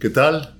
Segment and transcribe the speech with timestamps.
[0.00, 0.56] ¿Qué tal?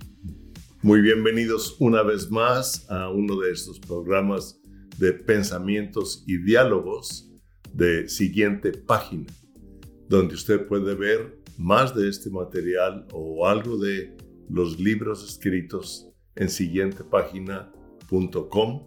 [0.82, 4.60] Muy bienvenidos una vez más a uno de estos programas
[4.98, 7.32] de pensamientos y diálogos
[7.72, 9.32] de siguiente página,
[10.10, 14.14] donde usted puede ver más de este material o algo de
[14.50, 18.86] los libros escritos en siguientepágina.com,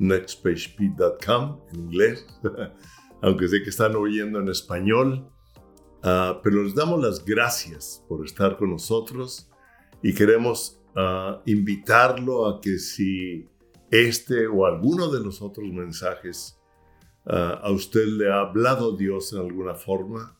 [0.00, 2.26] nextpagep.com en inglés,
[3.22, 5.30] aunque sé que están oyendo en español,
[6.02, 9.48] uh, pero les damos las gracias por estar con nosotros
[10.06, 13.48] y queremos uh, invitarlo a que si
[13.90, 16.60] este o alguno de los otros mensajes
[17.24, 20.38] uh, a usted le ha hablado Dios en alguna forma,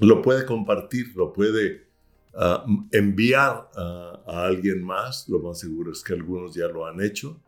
[0.00, 1.86] lo puede compartir, lo puede
[2.32, 7.42] uh, enviar a alguien más, lo más seguro es que algunos ya lo han hecho,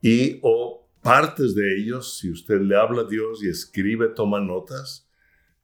[0.00, 5.08] y o partes de ellos, si usted le habla a Dios y escribe, toma notas,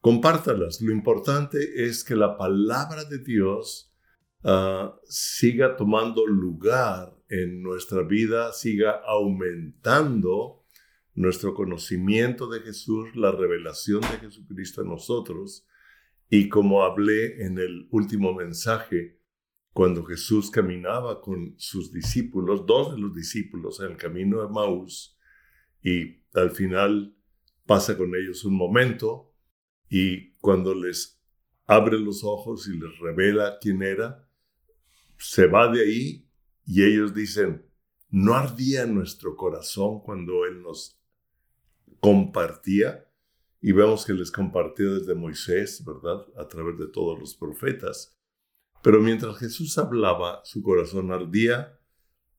[0.00, 0.80] compártalas.
[0.80, 3.93] Lo importante es que la palabra de Dios
[4.46, 10.66] Ah, siga tomando lugar en nuestra vida, siga aumentando
[11.14, 15.66] nuestro conocimiento de Jesús, la revelación de Jesucristo en nosotros.
[16.28, 19.18] Y como hablé en el último mensaje,
[19.72, 25.18] cuando Jesús caminaba con sus discípulos, dos de los discípulos en el camino de Maús,
[25.82, 27.16] y al final
[27.64, 29.34] pasa con ellos un momento,
[29.88, 31.18] y cuando les
[31.66, 34.28] abre los ojos y les revela quién era,
[35.24, 36.28] se va de ahí
[36.66, 37.66] y ellos dicen,
[38.10, 41.00] ¿no ardía nuestro corazón cuando Él nos
[41.98, 43.10] compartía?
[43.62, 46.26] Y vemos que les compartió desde Moisés, ¿verdad?
[46.38, 48.18] A través de todos los profetas.
[48.82, 51.80] Pero mientras Jesús hablaba, su corazón ardía.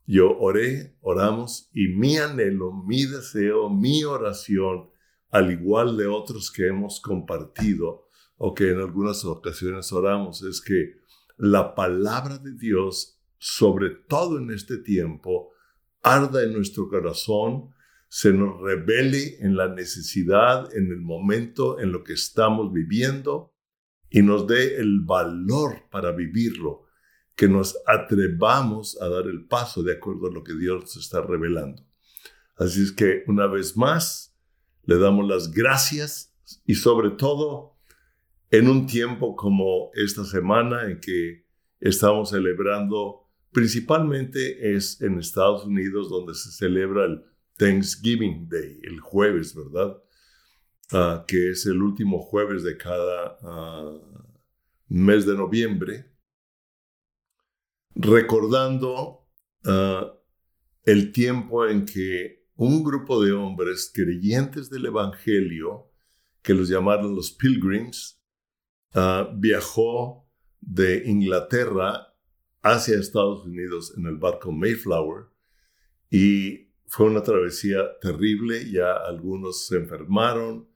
[0.06, 4.92] Yo oré, oramos, y mi anhelo, mi deseo, mi oración,
[5.32, 11.04] al igual de otros que hemos compartido o que en algunas ocasiones oramos, es que
[11.38, 15.52] la palabra de Dios, sobre todo en este tiempo,
[16.02, 17.74] arda en nuestro corazón,
[18.08, 23.54] se nos revele en la necesidad, en el momento en lo que estamos viviendo
[24.10, 26.86] y nos dé el valor para vivirlo,
[27.36, 31.84] que nos atrevamos a dar el paso de acuerdo a lo que Dios está revelando.
[32.56, 34.34] Así es que una vez más,
[34.84, 36.34] le damos las gracias
[36.66, 37.75] y sobre todo
[38.52, 41.46] en un tiempo como esta semana en que
[41.80, 47.24] estamos celebrando, principalmente es en Estados Unidos donde se celebra el
[47.58, 49.98] Thanksgiving Day, el jueves, ¿verdad?
[50.92, 53.98] Ah, que es el último jueves de cada ah,
[54.88, 56.12] mes de noviembre,
[57.96, 59.28] recordando
[59.64, 60.14] ah,
[60.84, 65.92] el tiempo en que un grupo de hombres creyentes del Evangelio,
[66.42, 68.22] que los llamaron los Pilgrims,
[68.98, 70.26] Ah, viajó
[70.62, 72.14] de Inglaterra
[72.62, 75.26] hacia Estados Unidos en el barco Mayflower
[76.10, 80.70] y fue una travesía terrible, ya algunos se enfermaron,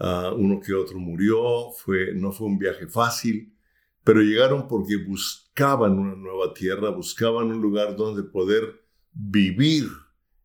[0.00, 1.66] uh, uno que otro murió,
[2.14, 3.54] no fue un viaje fácil,
[4.02, 8.80] pero llegaron porque buscaban una nueva tierra, buscaban un lugar donde poder
[9.12, 9.90] vivir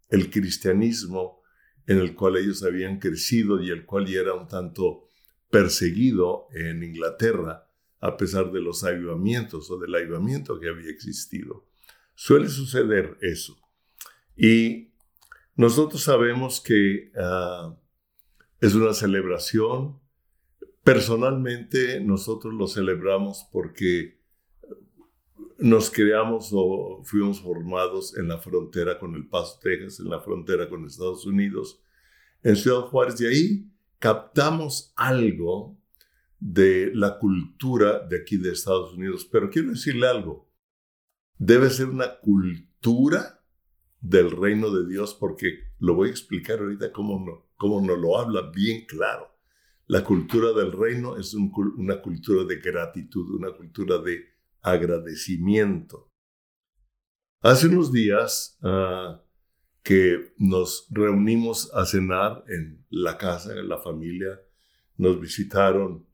[0.09, 1.41] el cristianismo
[1.87, 5.07] en el cual ellos habían crecido y el cual ya era un tanto
[5.53, 7.69] perseguido en Inglaterra
[7.99, 11.67] a pesar de los avivamientos o del avivamiento que había existido.
[12.15, 13.55] Suele suceder eso.
[14.35, 14.89] Y
[15.55, 17.77] nosotros sabemos que ah,
[18.61, 19.99] es una celebración.
[20.83, 24.19] Personalmente nosotros lo celebramos porque
[25.59, 30.67] nos creamos o fuimos formados en la frontera con El Paso, Texas, en la frontera
[30.67, 31.79] con Estados Unidos,
[32.41, 33.19] en Ciudad Juárez.
[33.19, 33.72] De ahí
[34.03, 35.81] captamos algo
[36.37, 39.25] de la cultura de aquí de Estados Unidos.
[39.31, 40.51] Pero quiero decirle algo,
[41.37, 43.41] debe ser una cultura
[44.01, 48.19] del reino de Dios porque lo voy a explicar ahorita cómo, no, cómo nos lo
[48.19, 49.39] habla bien claro.
[49.85, 54.19] La cultura del reino es una cultura de gratitud, una cultura de
[54.59, 56.11] agradecimiento.
[57.39, 59.22] Hace unos días uh,
[59.83, 64.39] que nos reunimos a cenar en la casa, en la familia.
[64.97, 66.07] Nos visitaron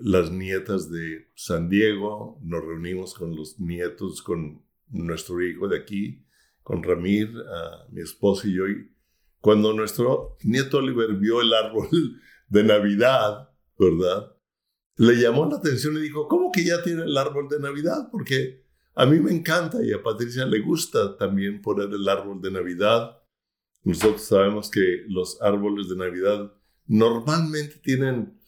[0.00, 6.24] las nietas de San Diego, nos reunimos con los nietos, con nuestro hijo de aquí,
[6.62, 7.32] con Ramir,
[7.90, 8.66] mi esposo y yo.
[8.66, 8.90] Y
[9.40, 11.88] cuando nuestro nieto Oliver vio el árbol
[12.48, 14.32] de Navidad, ¿verdad?
[14.96, 18.08] Le llamó la atención y dijo, ¿cómo que ya tiene el árbol de Navidad?
[18.10, 18.65] Porque
[18.98, 23.18] a mí me encanta y a Patricia le gusta también poner el árbol de Navidad.
[23.84, 26.50] Nosotros sabemos que los árboles de Navidad
[26.86, 28.40] normalmente tienen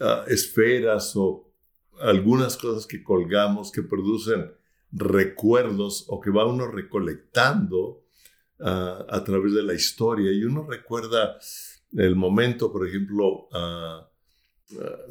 [0.00, 1.54] ah, esferas o
[2.00, 4.52] algunas cosas que colgamos que producen
[4.90, 8.04] recuerdos o que va uno recolectando
[8.58, 11.38] ah, a través de la historia y uno recuerda
[11.92, 14.10] el momento, por ejemplo, a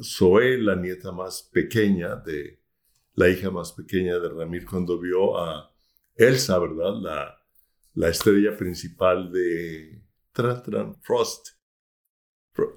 [0.02, 2.61] Zoe, la nieta más pequeña de
[3.14, 5.70] la hija más pequeña de Ramir, cuando vio a
[6.14, 6.94] Elsa, ¿verdad?
[7.00, 7.38] La,
[7.94, 11.48] la estrella principal de Tran Tran Frost.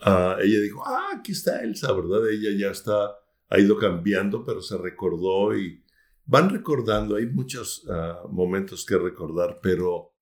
[0.01, 2.29] Ah, ella dijo, ah, aquí está Elsa, ¿verdad?
[2.29, 3.15] Ella ya está,
[3.49, 5.83] ha ido cambiando, pero se recordó y
[6.25, 10.13] van recordando, hay muchos ah, momentos que recordar, pero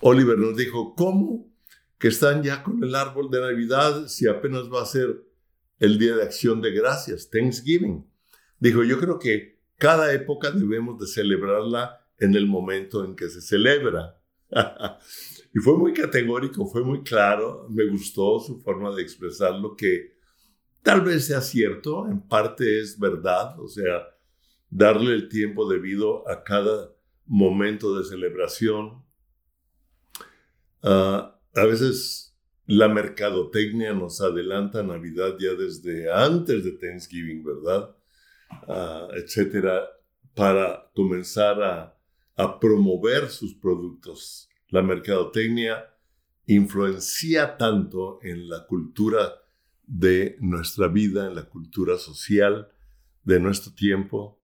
[0.00, 1.50] Oliver nos dijo, ¿cómo?
[1.98, 5.24] Que están ya con el árbol de Navidad si apenas va a ser
[5.78, 8.04] el Día de Acción de Gracias, Thanksgiving.
[8.58, 13.40] Dijo, yo creo que cada época debemos de celebrarla en el momento en que se
[13.40, 14.20] celebra.
[15.54, 20.14] y fue muy categórico, fue muy claro, me gustó su forma de expresarlo, que
[20.82, 24.06] tal vez sea cierto, en parte es verdad, o sea,
[24.70, 26.92] darle el tiempo debido a cada
[27.26, 29.04] momento de celebración.
[30.82, 32.36] Ah, a veces
[32.66, 37.94] la mercadotecnia nos adelanta Navidad ya desde antes de Thanksgiving, ¿verdad?
[38.68, 39.84] Ah, etcétera,
[40.34, 41.62] para comenzar
[42.36, 44.48] a promover sus productos.
[44.68, 45.84] La mercadotecnia
[46.46, 49.34] influencia tanto en la cultura
[49.86, 52.68] de nuestra vida, en la cultura social
[53.22, 54.42] de nuestro tiempo.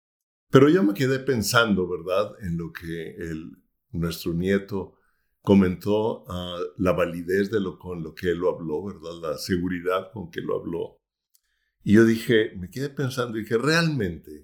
[0.49, 3.15] Pero yo me quedé pensando, ¿verdad?, en lo que
[3.91, 4.95] nuestro nieto
[5.41, 10.11] comentó, uh, la validez de lo con lo que él lo habló, ¿verdad?, la seguridad
[10.11, 10.96] con que lo habló.
[11.87, 14.43] Y yo dije, me quedé pensando, dije, realmente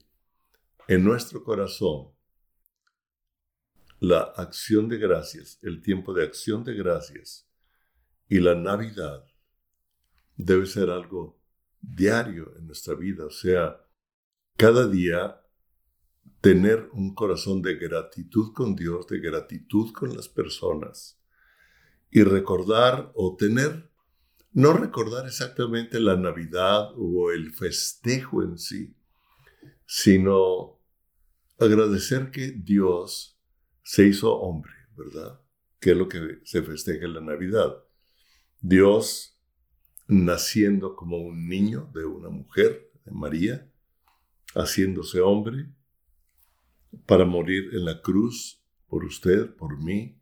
[0.88, 2.13] en nuestro corazón
[4.00, 7.51] la acción de gracias, el tiempo de acción de gracias
[8.30, 9.25] y la Navidad
[10.38, 11.44] debe ser algo
[11.81, 13.86] diario en nuestra vida, o sea,
[14.56, 15.42] cada día
[16.39, 21.22] tener un corazón de gratitud con Dios, de gratitud con las personas
[22.10, 23.92] y recordar o tener,
[24.54, 28.96] no recordar exactamente la Navidad o el festejo en sí,
[29.86, 30.80] sino
[31.60, 33.40] agradecer que Dios
[33.84, 35.42] se hizo hombre, ¿verdad?
[35.80, 37.84] Que es lo que se festeja en la Navidad.
[38.62, 39.38] Dios
[40.08, 43.70] naciendo como un niño de una mujer, de María,
[44.54, 45.68] haciéndose hombre
[47.06, 50.20] para morir en la cruz por usted, por mí,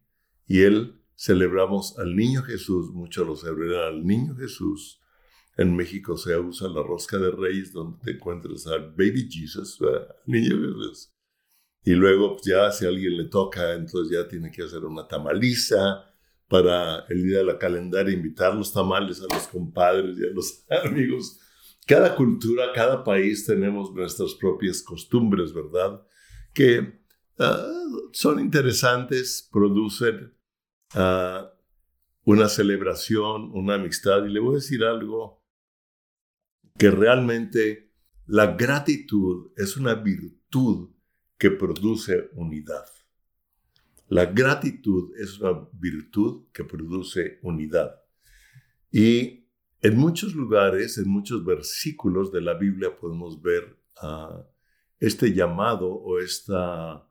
[0.48, 5.00] y él celebramos al niño Jesús, muchos lo celebran al niño Jesús.
[5.56, 10.08] En México se usa la rosca de reyes donde te encuentras al baby Jesus, al
[10.26, 11.14] niño Jesús.
[11.84, 15.08] Y luego pues, ya si a alguien le toca, entonces ya tiene que hacer una
[15.08, 16.12] tamaliza
[16.48, 20.66] para el día de la calendaria, invitar los tamales a los compadres y a los
[20.84, 21.40] amigos.
[21.86, 26.02] Cada cultura, cada país tenemos nuestras propias costumbres, ¿verdad?
[26.52, 27.00] Que
[27.38, 27.68] ah,
[28.12, 30.41] son interesantes, producen
[30.94, 34.26] una celebración, una amistad.
[34.26, 35.42] Y le voy a decir algo,
[36.78, 37.92] que realmente
[38.28, 40.90] la gratitud es una virtud
[41.38, 42.86] que produce unidad.
[44.08, 48.02] La gratitud es una virtud que produce unidad.
[48.92, 49.48] Y
[49.82, 54.46] en muchos lugares, en muchos versículos de la Biblia podemos ver ah,
[55.00, 57.08] este llamado o esta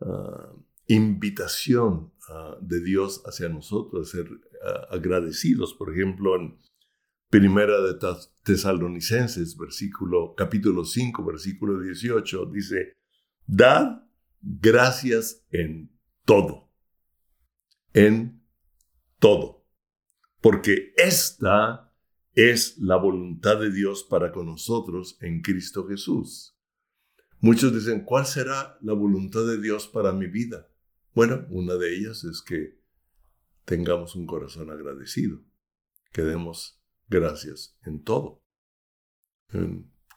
[0.00, 0.52] ah,
[0.86, 4.26] invitación ah, de Dios hacia nosotros ser
[4.90, 5.74] agradecidos.
[5.74, 6.58] Por ejemplo, en
[7.30, 7.98] Primera de
[8.42, 12.98] Tesalonicenses, versículo, capítulo 5, versículo 18, dice,
[13.46, 14.02] Dad
[14.42, 15.90] gracias en
[16.26, 16.70] todo.
[17.94, 18.44] En
[19.18, 19.66] todo.
[20.42, 21.92] Porque esta
[22.34, 26.58] es la voluntad de Dios para con nosotros en Cristo Jesús.
[27.40, 30.68] Muchos dicen, ¿cuál será la voluntad de Dios para mi vida?
[31.14, 32.80] Bueno, una de ellas es que
[33.64, 35.40] tengamos un corazón agradecido,
[36.12, 38.42] que demos gracias en todo.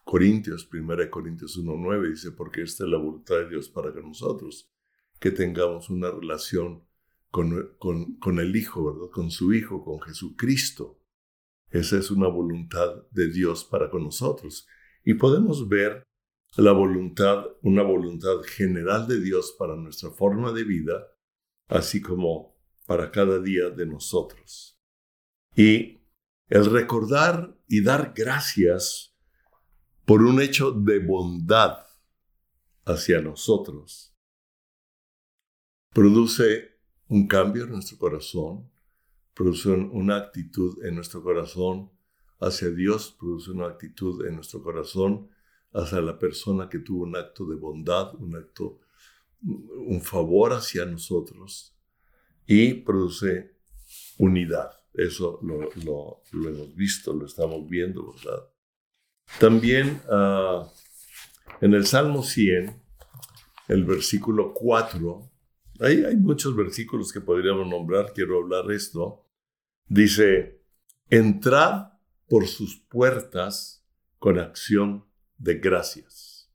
[0.06, 4.72] Corintios, 1 Corintios 1.9 dice, porque esta es la voluntad de Dios para que nosotros,
[5.20, 6.86] que tengamos una relación
[7.30, 9.12] con, con, el Hijo, ¿verdad?
[9.12, 11.02] Con su Hijo, con Jesucristo.
[11.70, 14.66] Esa es una voluntad de Dios para con nosotros.
[15.04, 16.08] Y podemos ver
[16.55, 21.07] la voluntad, una voluntad general de Dios para nuestra forma de vida,
[21.67, 24.79] así como para cada día de nosotros.
[25.55, 26.01] Y
[26.47, 29.15] el recordar y dar gracias
[30.05, 31.85] por un hecho de bondad
[32.85, 34.15] hacia nosotros,
[35.91, 38.71] produce un cambio en nuestro corazón,
[39.33, 41.91] produce una actitud en nuestro corazón
[42.39, 45.29] hacia Dios, produce una actitud en nuestro corazón
[45.75, 48.79] hacia la persona que tuvo un acto de bondad, un acto,
[49.44, 51.75] un favor hacia nosotros
[52.48, 53.58] y produce
[54.17, 54.72] unidad.
[54.94, 55.70] Eso lo,
[56.32, 58.48] hemos visto, lo estamos viendo, ¿verdad?
[59.39, 60.65] También ah,
[61.60, 62.82] en el Salmo 100,
[63.67, 65.32] el versículo 4,
[65.82, 69.25] hay, muchos versículos que podríamos nombrar, quiero hablar esto.
[69.88, 70.62] Dice,
[71.10, 71.89] entrad
[72.29, 73.86] por sus puertas
[74.17, 75.05] con acción
[75.38, 76.51] de gracias.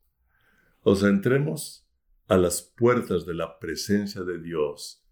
[0.81, 1.87] O sea, entremos
[2.27, 5.05] a las puertas de la presencia de Dios.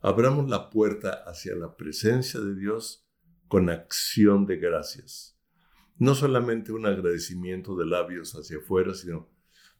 [0.00, 3.06] Abramos la puerta hacia la presencia de Dios
[3.48, 5.38] con acción de gracias.
[5.96, 9.30] No solamente un agradecimiento de labios hacia afuera, sino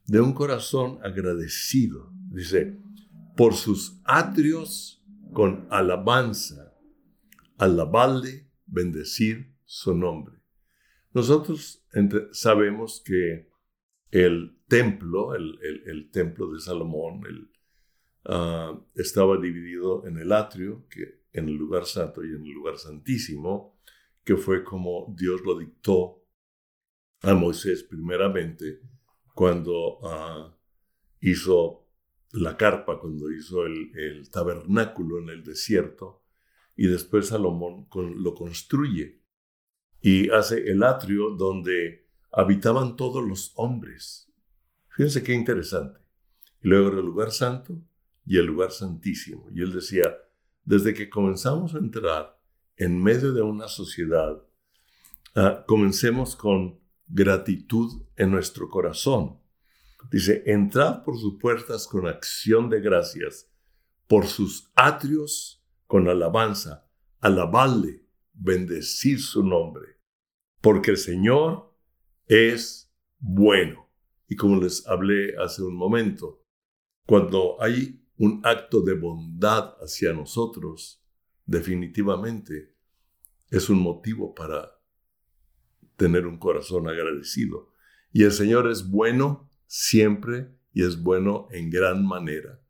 [0.05, 2.11] de un corazón agradecido.
[2.29, 2.79] Dice,
[3.35, 6.73] por sus atrios con alabanza,
[7.57, 10.34] alabarle, bendecir su nombre.
[11.15, 11.81] Nosotros
[12.33, 13.47] sabemos que
[14.11, 17.21] el templo, el, templo de Salomón,
[18.25, 22.77] ah, estaba dividido en el atrio, que, en el lugar santo y en el lugar
[22.77, 23.79] santísimo,
[24.25, 26.21] que fue como Dios lo dictó
[27.21, 28.81] a Moisés primeramente
[29.33, 30.53] cuando ah,
[31.21, 31.87] hizo
[32.33, 36.25] la carpa, cuando hizo el, tabernáculo en el desierto,
[36.75, 39.24] y después Salomón lo construye
[40.01, 44.31] y hace el atrio donde habitaban todos los hombres.
[44.89, 45.99] Fíjense qué interesante.
[46.61, 47.81] Y luego el lugar santo
[48.25, 49.47] y el lugar santísimo.
[49.53, 50.15] Y él decía,
[50.63, 52.39] desde que comenzamos a entrar
[52.75, 54.43] en medio de una sociedad,
[55.35, 59.39] ah, comencemos con gratitud en nuestro corazón.
[60.11, 63.49] Dice, entrad por sus puertas con acción de gracias,
[64.07, 66.87] por sus atrios con alabanza,
[67.19, 68.04] alabadle,
[68.35, 69.99] bendecir su nombre,
[70.61, 71.73] porque el Señor
[72.27, 73.89] es bueno.
[74.27, 76.45] Y como les hablé hace un momento,
[77.05, 81.03] cuando hay un acto de bondad hacia nosotros,
[81.45, 82.75] definitivamente
[83.49, 84.71] es un motivo para
[85.95, 87.71] tener un corazón agradecido.
[88.11, 92.61] Y el Señor es bueno siempre y es bueno en gran manera.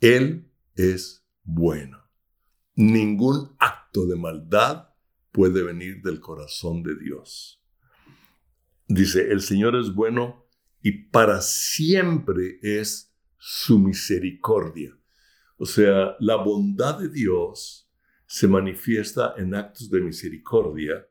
[0.00, 2.02] Él es bueno.
[2.74, 4.88] Ningún acto de maldad
[5.32, 7.62] puede venir del corazón de Dios.
[8.88, 10.46] Dice, el Señor es bueno
[10.82, 14.96] y para siempre es su misericordia.
[15.56, 17.90] O sea, la bondad de Dios
[18.26, 21.08] se manifiesta en actos de misericordia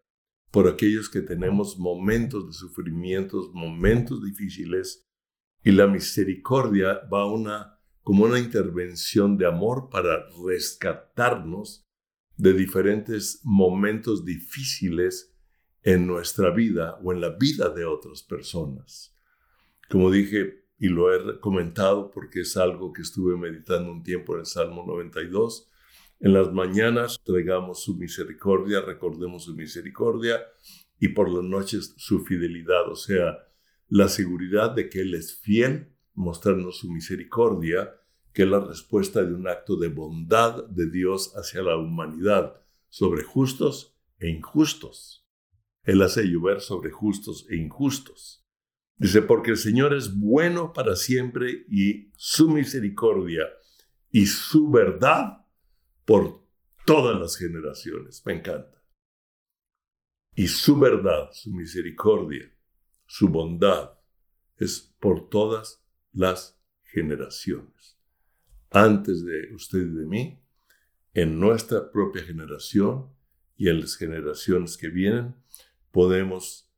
[0.52, 5.06] por aquellos que tenemos momentos de sufrimientos, momentos difíciles,
[5.64, 11.85] y la misericordia va una, como una intervención de amor para rescatarnos
[12.38, 15.36] de diferentes momentos difíciles
[15.84, 19.16] en nuestra vida o en la vida de otras personas.
[19.90, 24.42] Como dije, y lo he comentado porque es algo que estuve meditando un tiempo en
[24.42, 25.70] el Salmo 92,
[26.20, 30.42] en las mañanas traigamos su misericordia, recordemos su misericordia
[31.00, 33.38] y por las noches su fidelidad, o sea,
[33.90, 37.94] la seguridad de que Él es fiel, mostrarnos su misericordia,
[38.36, 43.24] que es la respuesta de un acto de bondad de Dios hacia la humanidad, sobre
[43.24, 45.26] justos e injustos.
[45.84, 48.46] Él hace llover sobre justos e injustos.
[48.98, 53.48] Dice, porque el Señor es bueno para siempre y su misericordia
[54.12, 55.46] y su verdad
[56.04, 56.46] por
[56.86, 58.22] todas las generaciones.
[58.26, 58.84] Me encanta.
[60.36, 62.54] Y su verdad, su misericordia,
[63.06, 63.98] su bondad
[64.58, 67.95] es por todas las generaciones.
[68.76, 70.44] Antes de usted y de mí,
[71.14, 73.10] en nuestra propia generación
[73.56, 75.34] y en las generaciones que vienen,
[75.92, 76.70] podemos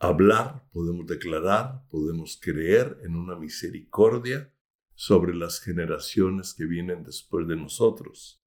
[0.00, 4.52] hablar, podemos declarar, podemos creer en una misericordia
[4.96, 8.42] sobre las generaciones que vienen después de nosotros.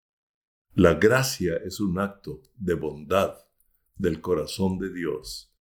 [0.74, 3.38] La gracia es un acto de bondad
[3.96, 5.56] del corazón de Dios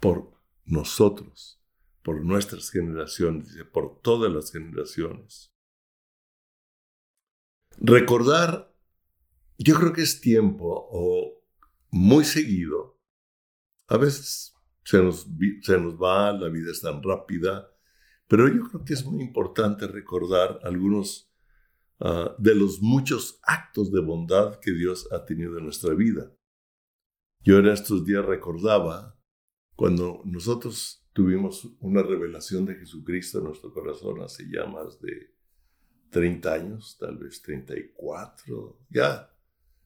[0.00, 0.32] por
[0.64, 1.62] nosotros,
[2.02, 5.51] por nuestras generaciones, por todas las generaciones.
[7.84, 8.74] Recordar,
[9.58, 11.42] yo creo que es tiempo o
[11.90, 13.00] muy seguido,
[13.88, 15.26] a veces se nos,
[15.62, 17.68] se nos va, la vida es tan rápida,
[18.28, 21.32] pero yo creo que es muy importante recordar algunos
[22.04, 26.34] Ah, de los muchos actos de bondad que Dios ha tenido en nuestra vida.
[27.44, 29.16] Yo en estos días recordaba
[29.76, 34.64] cuando nosotros tuvimos una revelación de Jesucristo en nuestro corazón hace ya
[35.00, 35.31] de
[36.12, 39.34] 30 años, tal vez 34, ya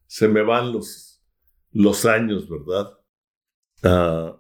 [0.07, 1.23] se me van los,
[1.71, 2.99] los años, ¿verdad?
[3.85, 4.37] Ah,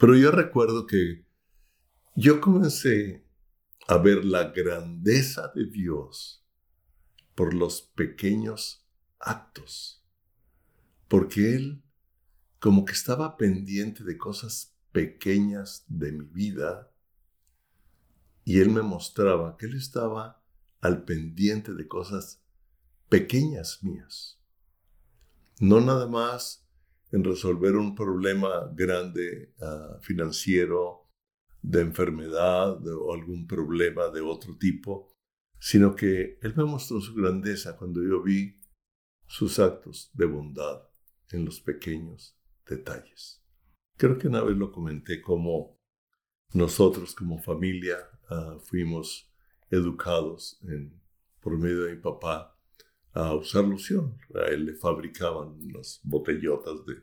[0.00, 1.26] Pero yo recuerdo que
[2.16, 3.26] yo comencé
[3.88, 6.46] a ver la grandeza de Dios
[7.34, 8.86] por los pequeños
[9.18, 10.02] actos,
[11.08, 11.82] porque Él
[12.58, 16.90] como que estaba pendiente de cosas pequeñas de mi vida
[18.48, 20.42] y Él me mostraba que Él estaba
[20.80, 22.42] al pendiente de cosas
[23.10, 24.42] pequeñas mías.
[25.60, 26.66] No nada más
[27.12, 31.10] en resolver un problema grande ah, financiero,
[31.60, 35.14] de enfermedad o algún problema de otro tipo,
[35.58, 38.62] sino que Él me mostró su grandeza cuando yo vi
[39.26, 40.88] sus actos de bondad
[41.32, 43.44] en los pequeños detalles.
[43.98, 45.78] Creo que una vez lo comenté como
[46.54, 47.98] nosotros como familia
[48.30, 49.30] ah, fuimos
[49.70, 50.60] educados
[51.40, 52.56] por medio de mi papá
[53.12, 54.16] a usar loción.
[54.34, 56.94] A él le fabricaban unas botellotas de,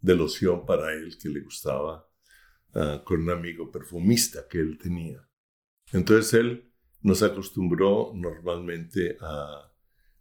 [0.00, 2.08] de loción para él que le gustaba
[2.74, 5.26] ah, con un amigo perfumista que él tenía.
[5.92, 6.72] Entonces él
[7.02, 9.72] nos acostumbró normalmente a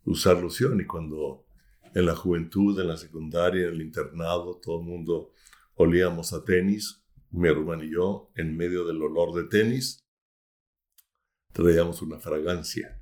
[0.05, 1.45] usar loción y cuando
[1.93, 5.33] en la juventud, en la secundaria, en el internado, todo el mundo
[5.75, 10.05] olíamos a tenis, mi hermano y yo, en medio del olor de tenis,
[11.53, 13.01] traíamos una fragancia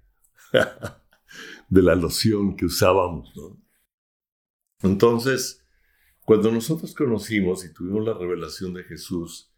[1.70, 3.34] de la loción que usábamos.
[4.82, 5.66] Entonces,
[6.26, 9.54] cuando nosotros conocimos y tuvimos la revelación de Jesús,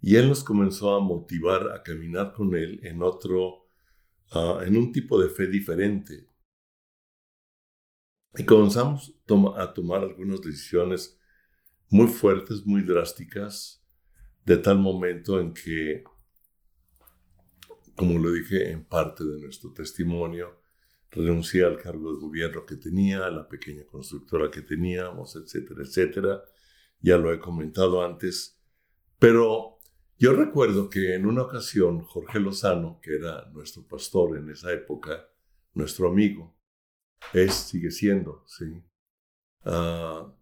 [0.00, 3.68] y Él nos comenzó a motivar a caminar con Él en otro,
[4.32, 6.28] ah, en un tipo de fe diferente.
[8.36, 9.18] Y comenzamos
[9.56, 11.18] a tomar algunas decisiones
[11.88, 13.82] muy fuertes, muy drásticas,
[14.44, 16.04] de tal momento en que,
[17.96, 20.60] como lo dije en parte de nuestro testimonio,
[21.10, 26.42] renuncié al cargo de gobierno que tenía, a la pequeña constructora que teníamos, etcétera, etcétera.
[27.00, 28.58] Ya lo he comentado antes.
[29.18, 29.78] Pero
[30.18, 35.28] yo recuerdo que en una ocasión Jorge Lozano, que era nuestro pastor en esa época,
[35.74, 36.56] nuestro amigo,
[37.32, 38.82] es, sigue siendo, sí,
[39.64, 40.32] ah,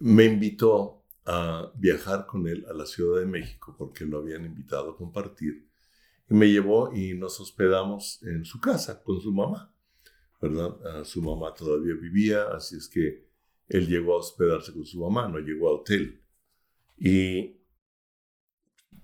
[0.00, 4.90] me invitó a viajar con él a la Ciudad de México porque lo habían invitado
[4.90, 5.68] a compartir.
[6.28, 9.74] Y me llevó y nos hospedamos en su casa con su mamá.
[10.40, 11.04] ¿verdad?
[11.04, 13.26] su mamá todavía vivía, así es que
[13.68, 16.22] él llegó a hospedarse con su mamá, no llegó a hotel.
[16.96, 17.56] Y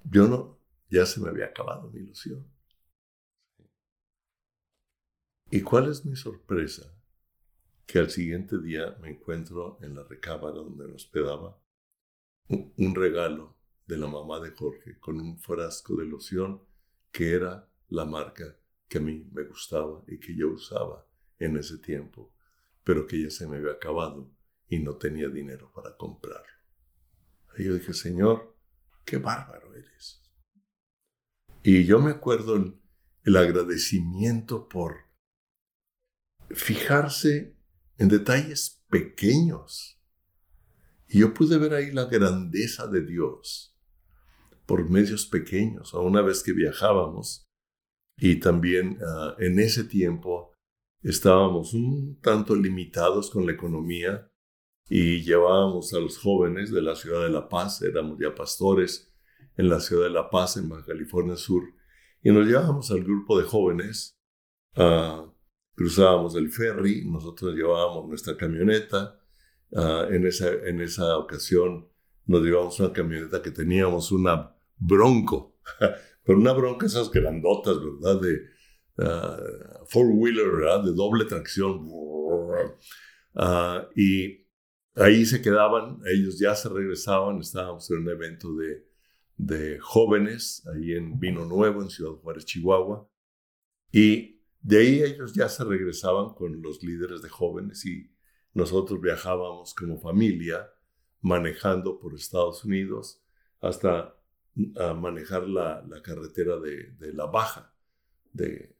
[0.04, 2.46] yo no, ya se me había acabado mi ilusión.
[5.50, 6.94] ¿Y cuál es mi sorpresa?
[7.86, 11.60] Que al siguiente día me encuentro en la recámara donde me hospedaba
[12.48, 13.56] un regalo
[13.86, 16.62] de la mamá de Jorge con un frasco de loción
[17.10, 18.56] que era la marca
[18.88, 21.06] que a mí me gustaba y que yo usaba
[21.38, 22.34] en ese tiempo,
[22.84, 24.30] pero que ya se me había acabado
[24.68, 26.46] y no tenía dinero para comprarlo.
[27.56, 28.56] Y yo dije, Señor,
[29.04, 30.22] qué bárbaro eres.
[31.62, 32.80] Y yo me acuerdo el,
[33.24, 35.10] el agradecimiento por
[36.50, 37.56] fijarse
[37.98, 40.00] en detalles pequeños.
[41.06, 43.76] Y yo pude ver ahí la grandeza de Dios
[44.70, 45.94] por medios pequeños.
[45.94, 47.50] A una vez que viajábamos
[48.16, 50.54] y también ah, en ese tiempo
[51.02, 54.30] estábamos un tanto limitados con la economía
[54.88, 59.12] y llevábamos a los jóvenes de la ciudad de La Paz, éramos ya pastores
[59.56, 61.64] en la ciudad de La Paz, en Baja California Sur,
[62.22, 64.20] y nos llevábamos al grupo de jóvenes,
[64.76, 65.32] uh,
[65.74, 69.20] cruzábamos el ferry, nosotros llevábamos nuestra camioneta,
[69.74, 71.88] ah, en, esa, en esa ocasión
[72.26, 75.60] nos llevábamos una camioneta que teníamos una bronco,
[76.24, 78.20] pero una bronca esas grandotas, ¿verdad?
[78.20, 78.40] De,
[79.00, 81.88] Uh, four-wheeler, de doble tracción.
[81.88, 84.46] Uh, y
[84.94, 88.86] ahí se quedaban, ellos ya se regresaban, estábamos en un evento de,
[89.38, 93.08] de jóvenes, ahí en Vino Nuevo, en Ciudad Juárez, Chihuahua.
[93.90, 98.10] Y de ahí ellos ya se regresaban con los líderes de jóvenes y
[98.52, 100.68] nosotros viajábamos como familia
[101.22, 103.22] manejando por Estados Unidos
[103.60, 104.14] hasta
[104.56, 107.74] uh, manejar la, la carretera de, de, La Baja,
[108.32, 108.76] de,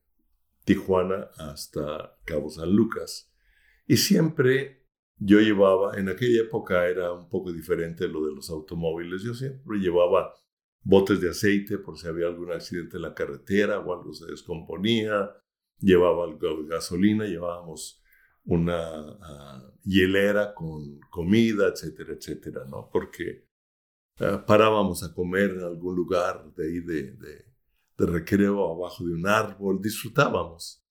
[0.64, 3.32] Tijuana hasta Cabo San Lucas.
[3.86, 9.22] Y siempre yo llevaba, en aquella época era un poco diferente lo de los automóviles,
[9.22, 10.34] yo siempre llevaba
[10.82, 15.30] botes de aceite por si había algún accidente en la carretera o algo se descomponía,
[15.78, 16.26] llevaba
[16.68, 18.02] gasolina, llevábamos
[18.44, 22.88] una ah, hielera con comida, etcétera, etcétera, ¿no?
[22.90, 23.49] Porque
[24.20, 27.50] ah, parábamos a comer en algún lugar de ahí de
[28.00, 30.82] de recreo abajo de un árbol, disfrutábamos.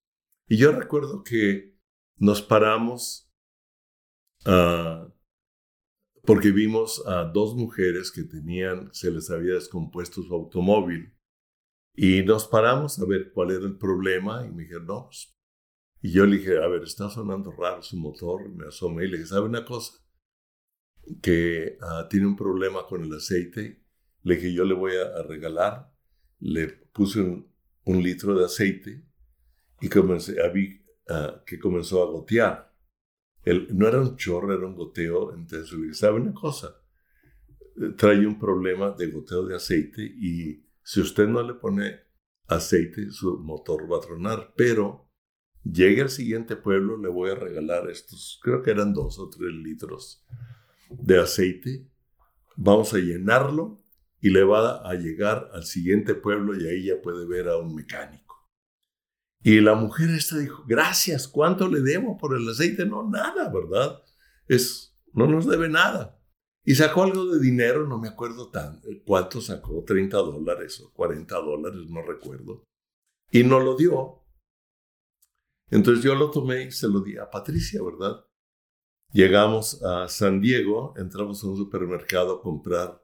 [0.47, 1.75] Y yo recuerdo que
[2.17, 3.31] nos paramos
[4.45, 5.11] ah,
[6.23, 11.15] porque vimos a dos mujeres que tenían, se les había descompuesto su automóvil
[11.95, 15.35] y nos paramos a ver cuál era el problema y me dijeron, no, pues".
[16.01, 19.17] y yo le dije, a ver, está sonando raro su motor, me asomé y le
[19.17, 19.93] dije, ¿sabe una cosa?
[21.21, 23.83] Que ah, tiene un problema con el aceite,
[24.23, 25.91] le dije, yo le voy a, regalar,
[26.39, 27.47] le puse un,
[27.85, 29.03] litro de aceite
[29.81, 32.69] y comencé, a vi ah, que comenzó a gotear
[33.45, 35.33] no era un chorro, era un goteo.
[35.33, 36.75] Entonces, ¿sabe una cosa?
[37.97, 41.99] Trae un problema de goteo de aceite y si usted no le pone
[42.47, 44.53] aceite, su motor va a tronar.
[44.55, 45.09] Pero
[45.63, 49.53] llegue al siguiente pueblo, le voy a regalar estos, creo que eran dos o tres
[49.53, 50.25] litros
[50.89, 51.87] de aceite.
[52.55, 53.81] Vamos a llenarlo
[54.19, 57.73] y le va a llegar al siguiente pueblo y ahí ya puede ver a un
[57.73, 58.29] mecánico.
[59.41, 62.85] Y la mujer esta dijo, gracias, ¿cuánto le debo por el aceite?
[62.85, 64.03] No, nada, ¿verdad?
[64.47, 66.19] Es, no nos debe nada.
[66.65, 71.35] Y sacó algo de dinero, no me acuerdo tan, cuánto sacó, 30 dólares o 40
[71.35, 72.63] dólares, no recuerdo.
[73.31, 74.25] Y no lo dio.
[75.71, 78.25] Entonces yo lo tomé y se lo di a Patricia, ¿verdad?
[79.11, 83.03] Llegamos a San Diego, entramos a un supermercado a comprar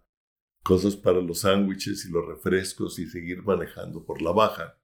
[0.63, 4.79] cosas para los sándwiches y los refrescos y seguir manejando por la baja.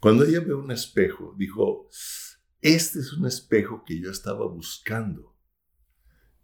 [0.00, 1.88] Cuando ella ve un espejo, dijo,
[2.60, 5.34] este es un espejo que yo estaba buscando.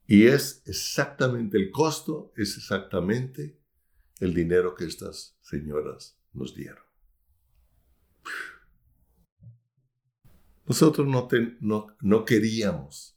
[0.06, 3.60] Y es exactamente el costo, es exactamente
[4.20, 6.84] el dinero que estas señoras nos dieron.
[10.64, 13.15] Nosotros no, no, queríamos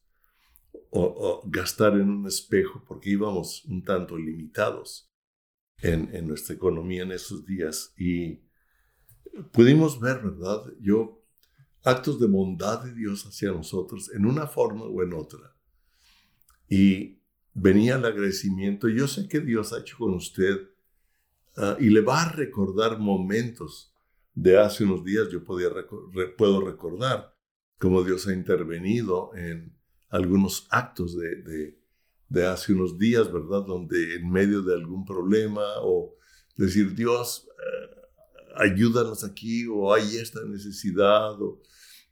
[1.46, 5.12] gastar en un espejo porque íbamos un tanto limitados
[5.82, 8.42] en, en nuestra economía en esos días y
[9.52, 10.64] pudimos ver, ¿verdad?
[10.80, 11.24] Yo,
[11.84, 15.56] actos de bondad de Dios hacia nosotros en una forma o en otra.
[16.68, 17.20] Y
[17.54, 18.90] venía el agradecimiento.
[18.90, 20.70] Yo sé que Dios ha hecho con usted
[21.58, 23.94] ah, y le va a recordar momentos
[24.34, 25.30] de hace unos días.
[25.30, 25.70] Yo podía
[26.38, 27.36] puedo recordar
[27.78, 29.79] cómo Dios ha intervenido en
[30.10, 31.78] algunos actos de,
[32.30, 33.64] de hace unos días, ¿verdad?
[33.66, 36.16] Donde en medio de algún problema o
[36.56, 38.00] decir, Dios, eh,
[38.56, 41.62] ayúdanos aquí o hay esta necesidad o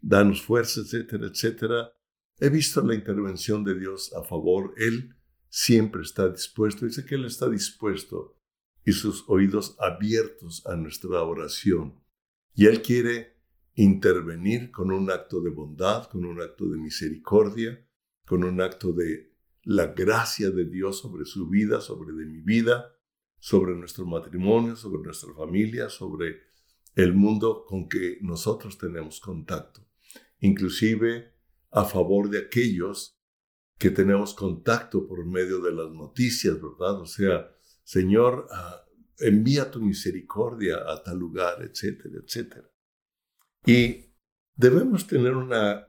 [0.02, 1.94] danos fuerza, etcétera, etcétera.
[2.40, 4.74] He visto la intervención de Dios a favor.
[4.78, 5.16] Él
[5.50, 6.86] siempre está dispuesto.
[6.86, 8.38] Dice que Él está dispuesto
[8.86, 12.00] y sus oídos abiertos a nuestra oración.
[12.56, 13.38] Y Él quiere
[13.76, 17.87] intervenir con un acto de bondad, con un acto de misericordia,
[18.28, 22.94] con un acto de la gracia de Dios sobre su vida, sobre de mi vida,
[23.40, 26.42] sobre nuestro matrimonio, sobre nuestra familia, sobre
[26.96, 29.88] el mundo con que nosotros tenemos contacto,
[30.40, 31.36] inclusive
[31.72, 33.18] a favor de aquellos
[33.78, 37.00] que tenemos contacto por medio de las noticias, ¿verdad?
[37.00, 37.50] O sea,
[37.84, 38.84] Señor, ah,
[39.20, 42.70] envía tu misericordia a tal lugar, etcétera, etcétera.
[43.66, 44.06] Y
[44.56, 45.88] debemos tener una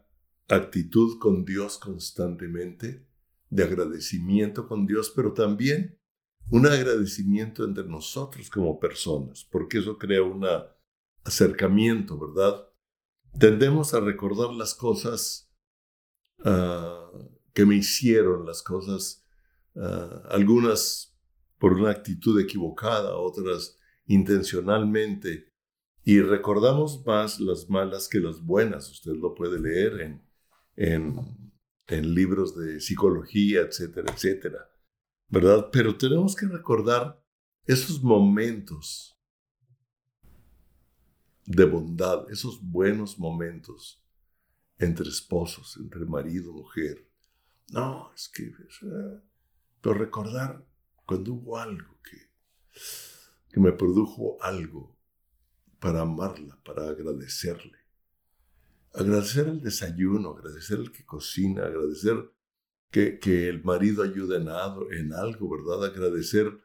[0.48, 3.06] actitud con Dios constantemente,
[3.50, 5.98] de agradecimiento con Dios, pero también
[6.50, 10.46] un agradecimiento entre nosotros como personas, porque eso crea un
[11.24, 12.66] acercamiento, ¿verdad?
[13.38, 15.52] Tendemos a recordar las cosas
[16.44, 17.10] ah,
[17.52, 19.26] que me hicieron, las cosas,
[19.76, 21.14] ah, algunas
[21.58, 25.52] por una actitud equivocada, otras intencionalmente,
[26.04, 28.90] y recordamos más las malas que las buenas.
[28.90, 30.27] Usted lo puede leer en,
[30.78, 31.36] en,
[31.88, 34.70] libros de psicología, etcétera, etcétera.
[35.28, 35.68] ¿verdad?
[35.72, 37.22] Pero tenemos que recordar
[37.64, 39.18] esos momentos
[41.44, 44.04] de bondad, esos buenos momentos
[44.78, 47.08] entre esposos, entre marido, mujer.
[47.70, 48.52] No, es que,
[49.80, 50.64] pero recordar
[51.04, 52.30] cuando hubo algo que,
[53.50, 54.96] que me produjo algo
[55.80, 57.77] para amarla, para agradecerle.
[58.94, 62.32] Agradecer el desayuno, agradecer el que cocina, agradecer
[62.90, 64.48] que, el marido ayude en,
[64.98, 65.84] en, algo, ¿verdad?
[65.86, 66.58] Agradecer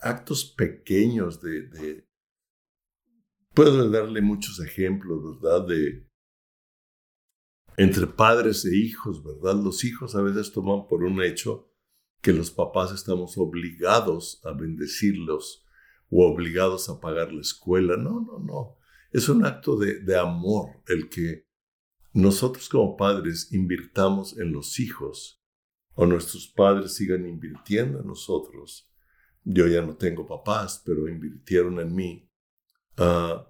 [0.00, 2.08] actos pequeños de, de...
[3.54, 5.66] Puedo darle muchos ejemplos, ¿verdad?
[5.66, 6.06] De
[7.76, 9.62] entre padres e hijos, ¿verdad?
[9.62, 11.70] Los hijos a veces toman por un hecho
[12.20, 15.64] que los papás estamos obligados a bendecirlos
[16.10, 17.96] o obligados a pagar la escuela.
[17.96, 18.76] No, no, no.
[19.10, 21.48] Es un acto de, de amor el que
[22.12, 25.42] nosotros como padres invirtamos en los hijos
[25.94, 28.90] o nuestros padres sigan invirtiendo en nosotros.
[29.44, 32.30] Yo ya no tengo papás, pero invirtieron en mí.
[32.96, 33.48] Ah,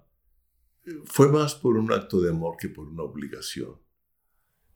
[1.05, 3.79] fue más por un acto de amor que por una obligación.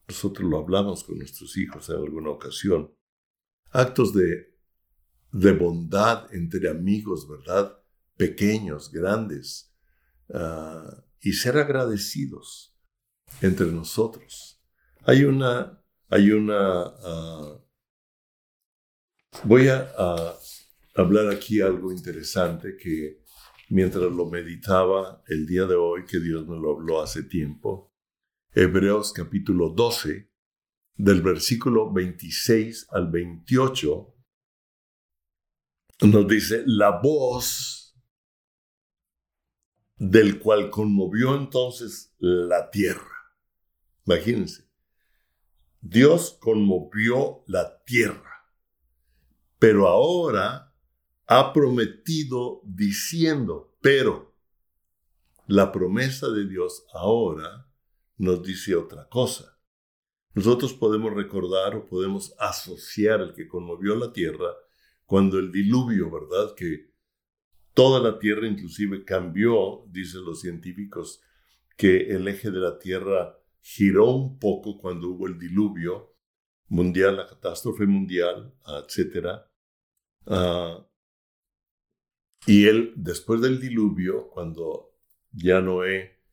[0.08, 2.93] Nosotros lo hablamos con nuestros hijos en alguna ocasión.
[3.71, 4.58] Actos de
[5.32, 7.78] de bondad entre amigos, ¿verdad?
[8.15, 9.73] Pequeños, grandes,
[10.34, 12.77] ah, y ser agradecidos
[13.42, 14.62] entre nosotros.
[15.04, 17.60] Hay una, hay una, ah,
[19.44, 19.88] voy a,
[20.96, 23.24] hablar aquí algo interesante que
[23.70, 27.94] mientras lo meditaba el día de hoy, que Dios me lo habló hace tiempo,
[28.54, 30.32] Hebreos capítulo 12,
[30.96, 34.16] del versículo 26 al 28,
[36.02, 37.96] nos dice, la voz
[39.98, 43.17] del cual conmovió entonces la tierra.
[44.08, 44.67] Imagínense,
[45.82, 48.50] Dios conmovió la tierra,
[49.60, 50.74] pero ahora
[51.28, 54.36] ha prometido diciendo, pero
[55.46, 57.70] la promesa de Dios ahora
[58.17, 59.60] nos dice otra cosa.
[60.34, 64.54] Nosotros podemos recordar o podemos asociar el que conmovió la tierra
[65.06, 66.54] cuando el diluvio, ¿verdad?
[66.56, 66.91] Que
[67.74, 71.22] toda la Tierra inclusive cambió, dicen los científicos,
[71.76, 73.39] que el eje de la Tierra
[73.70, 76.16] giró un poco cuando hubo el diluvio
[76.70, 79.42] mundial, la catástrofe mundial, etc.
[80.26, 80.88] Ah,
[82.46, 84.96] y él, después del diluvio, cuando
[85.34, 86.24] ya Noé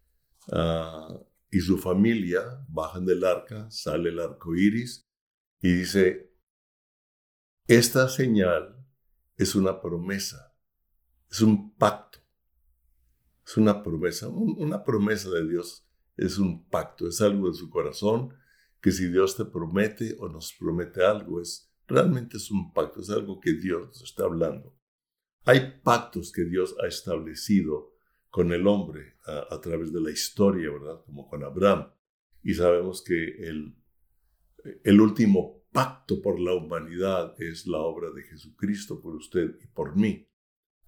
[0.52, 1.08] ah,
[1.50, 5.10] y su familia bajan del arca, sale el arco iris
[5.60, 6.32] y dice:
[7.66, 8.86] esta señal
[9.36, 10.56] es una promesa,
[11.28, 12.20] es un pacto,
[13.44, 15.83] es una promesa, una promesa de Dios
[16.16, 18.34] es un pacto, es algo de su corazón
[18.80, 23.10] que si Dios te promete o nos promete algo, es realmente es un pacto, es
[23.10, 24.76] algo que Dios nos está hablando.
[25.44, 27.94] Hay pactos que Dios ha establecido
[28.30, 31.02] con el hombre a, través de la historia, ¿verdad?
[31.06, 31.90] Como con Abraham.
[32.42, 33.74] Y sabemos que el,
[34.82, 39.96] el último pacto por la humanidad es la obra de Jesucristo por usted y por
[39.96, 40.28] mí.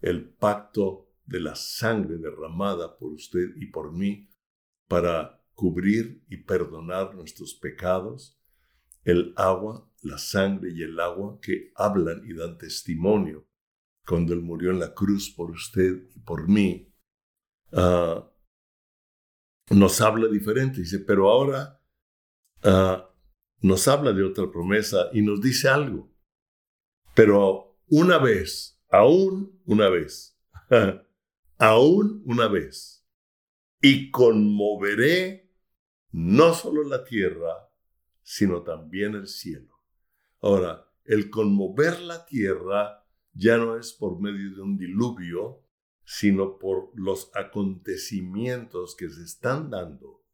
[0.01, 4.29] El pacto de la sangre derramada por usted y por mí
[4.89, 8.39] para cubrir y perdonar nuestros pecados.
[9.05, 13.47] El agua, la sangre y el agua que hablan y dan testimonio
[14.07, 16.93] cuando Él murió en la cruz por usted y por mí.
[17.73, 18.31] Ah,
[19.71, 20.81] nos habla diferente.
[20.81, 21.81] Dice, pero ahora
[22.63, 23.11] ah,
[23.61, 26.13] nos habla de otra promesa y nos dice algo.
[27.15, 30.39] Pero una vez, aún una vez,
[31.59, 33.06] aún una vez,
[33.87, 35.49] y conmoveré
[36.11, 37.71] no solo la tierra,
[38.21, 39.81] sino también el cielo.
[40.41, 45.63] Ahora, el conmover la tierra ya no es por medio de un diluvio,
[46.05, 50.25] sino por los acontecimientos que se están dando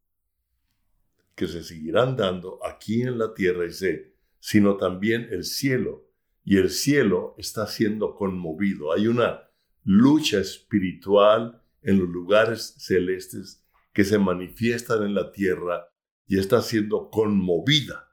[1.34, 6.06] que se seguirán dando aquí en la tierra, dice, sino también el cielo.
[6.44, 8.92] Y el cielo está siendo conmovido.
[8.92, 9.50] Hay una
[9.84, 15.88] lucha espiritual en los lugares celestes que se manifiestan en la tierra
[16.26, 18.08] y está siendo conmovida.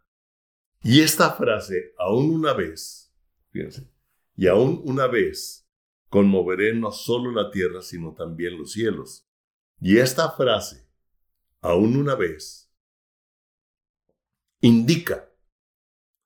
[0.82, 3.14] Y esta frase, aún una vez,
[3.52, 3.92] fíjense,
[4.36, 5.70] y aún una vez,
[6.10, 9.28] conmoveré no solo la tierra, sino también los cielos.
[9.80, 10.90] Y esta frase,
[11.62, 12.74] aún una vez,
[14.62, 15.30] indica.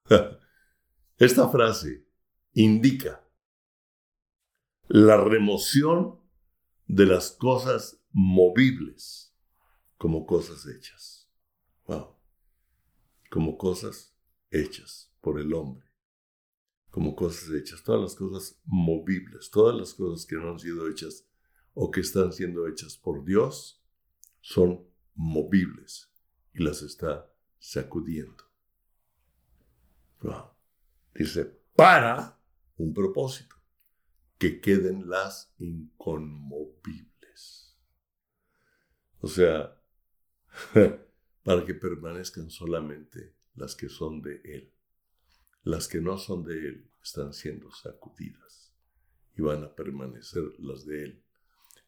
[1.17, 2.07] Esta frase
[2.53, 3.23] indica
[4.87, 6.22] la remoción
[6.87, 9.33] de las cosas movibles
[9.97, 11.29] como cosas hechas.
[11.85, 12.15] Wow.
[13.31, 14.15] Como cosas
[14.51, 15.87] hechas por el hombre.
[16.89, 17.83] Como cosas hechas.
[17.83, 21.27] Todas las cosas movibles, todas las cosas que no han sido hechas
[21.73, 23.81] o que están siendo hechas por Dios
[24.41, 26.11] son movibles
[26.53, 28.43] y las está sacudiendo.
[31.13, 32.39] Dice, para
[32.77, 33.55] un propósito,
[34.43, 37.77] que queden las inconmovibles.
[39.21, 39.81] O sea,
[41.43, 44.73] para que permanezcan solamente las que son de Él.
[45.63, 48.75] Las que no son de Él están siendo sacudidas
[49.37, 51.23] y van a permanecer las de Él.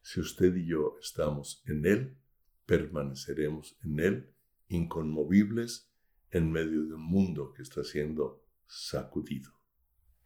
[0.02, 2.18] Si usted y yo estamos en Él,
[2.66, 4.34] permaneceremos en Él
[4.70, 5.92] inconmovibles
[6.32, 9.52] en medio de un mundo que está siendo sacudido.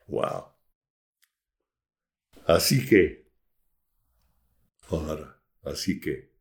[0.06, 0.59] ¡Wow!
[2.46, 3.28] Así que,
[4.90, 6.32] ahora, así que,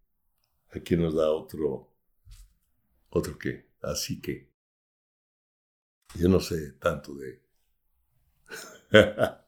[0.71, 1.95] aquí nos da otro,
[3.11, 4.51] otro que, así que,
[6.15, 7.43] yo no sé tanto de,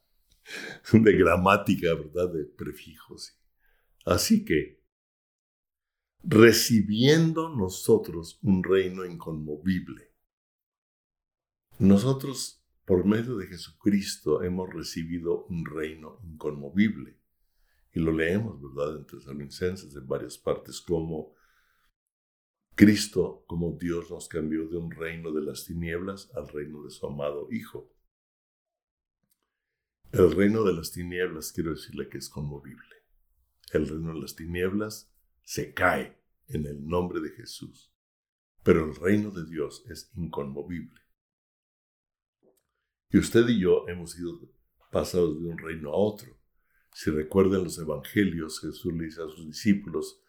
[0.93, 2.33] de gramática, ¿verdad?
[2.33, 3.39] De prefijos.
[4.05, 4.81] Así que,
[6.23, 10.13] recibiendo nosotros un reino inconmovible.
[11.79, 17.19] Nosotros por medio de Jesucristo hemos recibido un reino inconmovible.
[17.93, 21.35] Y lo leemos, ¿verdad?, en Tesalonicenses, en varias partes, como
[22.75, 27.07] Cristo, como Dios nos cambió de un reino de las tinieblas al reino de su
[27.07, 27.93] amado Hijo.
[30.13, 32.97] El reino de las tinieblas, quiero decirle que es conmovible.
[33.73, 35.13] El reino de las tinieblas
[35.43, 37.93] se cae en el nombre de Jesús,
[38.65, 41.01] pero el reino de Dios es inconmovible.
[43.13, 44.41] Y usted y yo hemos sido
[44.91, 46.37] pasados de un reino a otro.
[46.93, 50.21] Si recuerdan los evangelios, Jesús le dice a sus discípulos,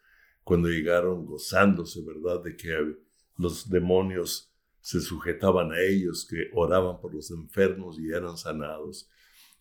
[0.44, 2.96] cuando llegaron gozándose, ¿verdad?, de que
[3.36, 9.08] los demonios se sujetaban a ellos, que oraban por los enfermos y eran sanados.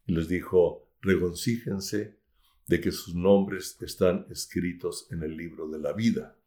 [0.07, 2.19] Y les dijo, regoncíjense
[2.67, 6.39] de que sus nombres están escritos en el libro de la vida.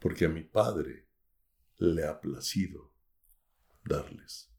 [0.00, 1.06] Porque a mi Padre
[1.78, 2.97] le ha placido
[3.88, 4.52] darles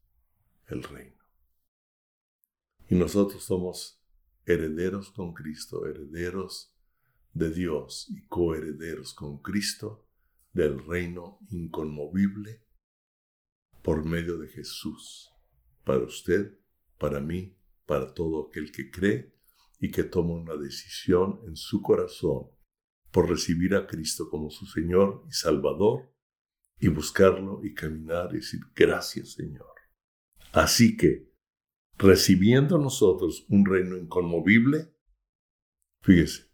[0.66, 1.22] el reino.
[2.88, 4.02] Y nosotros somos
[4.44, 6.74] herederos con Cristo, herederos
[7.32, 10.06] de Dios y coherederos con Cristo
[10.52, 12.66] del reino inconmovible
[13.82, 15.30] por medio de Jesús,
[15.84, 16.58] para usted,
[16.98, 19.32] para mí, para todo aquel que cree
[19.78, 22.50] y que toma una decisión en su corazón
[23.10, 26.12] por recibir a Cristo como su Señor y Salvador
[26.80, 29.74] y buscarlo y caminar y decir, gracias Señor.
[30.52, 31.30] Así que,
[31.96, 34.92] recibiendo nosotros un reino inconmovible,
[36.00, 36.50] fíjese,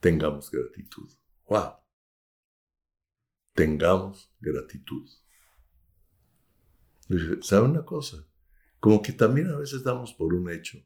[0.00, 1.08] tengamos gratitud.
[1.48, 1.74] ¡Wow!
[3.54, 5.08] Tengamos gratitud.
[7.42, 8.26] ¿Sabe una cosa?
[8.80, 10.78] Como que también a veces damos por un hecho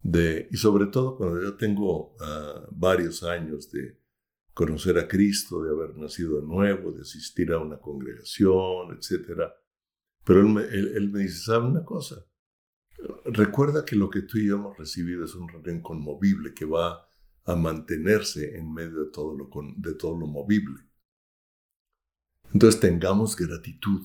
[0.00, 4.00] de, y sobre todo cuando yo tengo ah, varios años de
[4.58, 9.52] conocer a Cristo, de haber nacido de nuevo, de asistir a una congregación, etc.
[10.24, 12.26] Pero él me, él, me dice, ¿sabe una cosa?
[13.26, 17.08] Recuerda que lo que tú y yo hemos recibido es un reino inconmovible que va
[17.44, 20.90] a mantenerse en medio de todo lo, de todo lo movible.
[22.52, 24.04] Entonces tengamos gratitud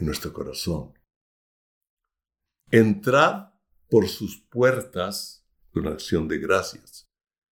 [0.00, 0.94] en nuestro corazón.
[2.70, 3.50] Entrad
[3.90, 7.10] por sus puertas con acción de gracias.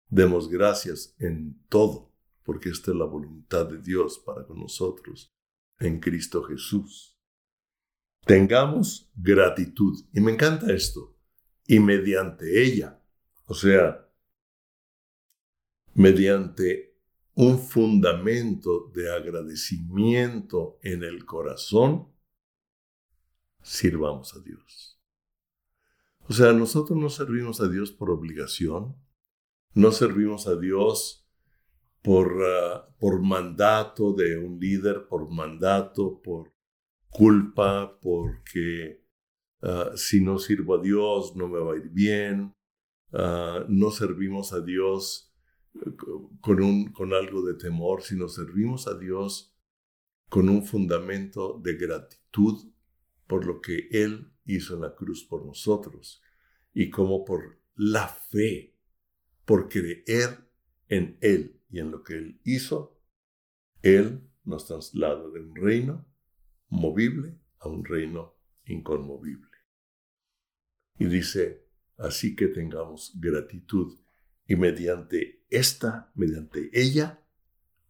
[0.09, 2.10] Demos gracias en todo
[2.51, 5.33] porque esta es la voluntad de Dios para con nosotros
[5.79, 7.17] en Cristo Jesús.
[8.27, 10.05] Tengamos gratitud.
[10.13, 11.17] Y me encanta esto.
[11.69, 13.01] Y mediante ella,
[13.45, 14.05] o sea,
[15.95, 16.99] mediante
[17.35, 22.13] un fundamento de agradecimiento en el corazón,
[23.63, 25.01] sirvamos a Dios.
[26.29, 28.97] O sea, nosotros no servimos a Dios por obligación,
[29.73, 31.21] no servimos a Dios
[32.03, 36.53] por, ah, por mandato de un líder, por mandato, por
[37.09, 39.05] culpa, porque
[39.63, 42.55] ah, si no sirvo a Dios no me va a ir bien,
[43.13, 45.35] ah, no servimos a Dios
[46.41, 49.55] con, un, con algo de temor, sino servimos a Dios
[50.29, 52.73] con un fundamento de gratitud
[53.27, 56.23] por lo que Él hizo en la cruz por nosotros
[56.73, 58.77] y como por la fe,
[59.45, 60.51] por creer
[60.89, 63.01] en Él y en lo que Él hizo,
[63.83, 66.07] Él nos traslada de un reino
[66.69, 69.51] movible a un reino inconmovible.
[70.99, 73.99] Y dice, así que tengamos gratitud
[74.47, 77.25] y mediante esta, mediante ella,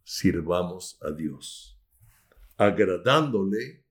[0.03, 1.79] sirvamos a Dios,
[2.57, 3.85] agradándole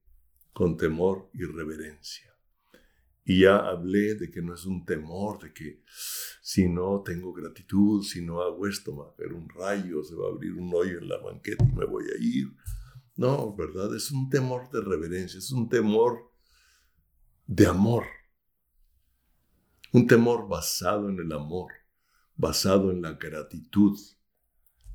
[0.53, 2.30] con temor y reverencia.
[3.31, 5.85] Y ya hablé de que no es un temor, de que
[6.43, 10.27] si no tengo gratitud, si no hago esto, va a caer un rayo, se va
[10.27, 12.49] a abrir un hoyo en la banqueta y me voy a ir.
[13.14, 13.95] No, ¿verdad?
[13.95, 16.33] Es un temor de reverencia, es un temor
[17.47, 18.07] de amor.
[19.93, 21.70] Un temor basado en el amor,
[22.35, 23.97] basado en la gratitud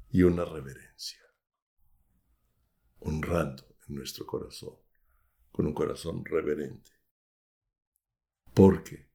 [0.09, 1.21] y una reverencia.
[2.99, 4.75] Honrando en nuestro corazón,
[5.53, 6.94] con un corazón reverente
[8.55, 9.07] porque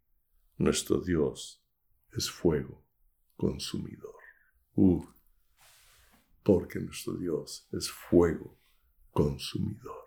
[0.58, 1.64] nuestro Dios
[2.12, 2.86] es fuego
[3.36, 4.14] consumidor.
[4.76, 5.04] Uh,
[6.44, 8.58] porque nuestro Dios es fuego
[9.10, 10.04] consumidor.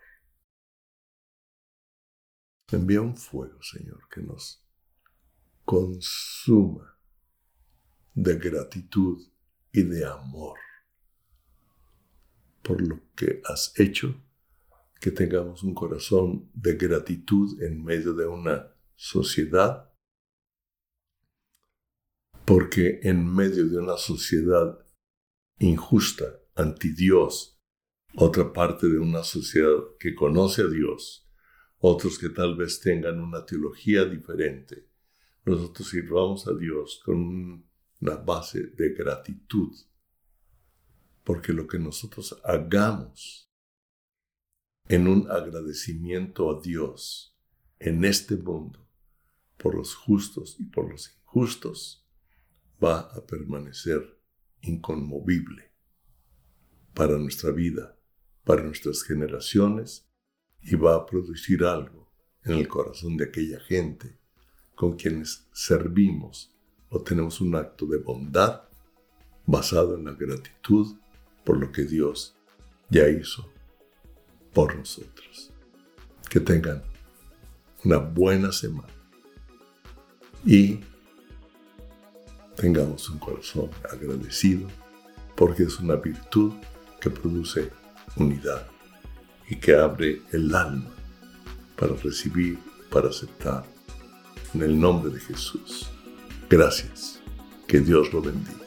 [2.72, 4.66] Envía un fuego, Señor, que nos
[5.66, 6.98] consuma
[8.14, 9.22] de gratitud
[9.72, 10.58] y de amor
[12.64, 14.16] por lo que has hecho,
[15.00, 18.73] que tengamos un corazón de gratitud en medio de una
[19.04, 19.94] sociedad,
[22.46, 24.80] porque en medio de una sociedad
[25.60, 26.24] injusta,
[26.56, 27.62] anti Dios,
[28.16, 31.30] otra parte de una sociedad que conoce a Dios,
[31.80, 34.88] otros que tal vez tengan una teología diferente.
[35.44, 37.68] Nosotros sirvamos a Dios con
[38.00, 39.76] una base de gratitud,
[41.26, 43.52] porque lo que nosotros hagamos
[44.88, 47.36] en un agradecimiento a Dios
[47.80, 48.83] en este mundo,
[49.58, 52.06] por los justos y por los injustos,
[52.84, 54.20] va a permanecer
[54.62, 55.72] inconmovible
[56.94, 57.98] para nuestra vida
[58.44, 60.10] para nuestras generaciones
[60.62, 62.12] y va a producir algo
[62.44, 64.20] en el corazón de aquella gente
[64.76, 66.56] con quienes servimos
[66.90, 68.64] o tenemos un acto de bondad
[69.46, 70.96] basado en la gratitud
[71.44, 72.36] por lo que Dios
[72.90, 73.50] ya hizo
[74.54, 75.52] por nosotros.
[76.30, 76.84] Que tengan
[77.84, 78.94] una buena semana
[80.46, 80.80] y
[82.56, 84.68] tengamos un corazón agradecido
[85.36, 86.54] porque es una virtud
[87.00, 87.72] que produce
[88.16, 88.68] unidad
[89.50, 90.90] y que abre el alma
[91.78, 92.58] para recibir,
[92.90, 93.64] para aceptar.
[94.54, 95.90] En el nombre de Jesús.
[96.48, 97.20] Gracias.
[97.68, 98.63] Que Dios lo bendiga.